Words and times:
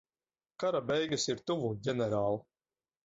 Kara 0.63 0.79
beigas 0.91 1.27
ir 1.33 1.43
tuvu, 1.51 1.71
ģenerāl. 1.89 2.41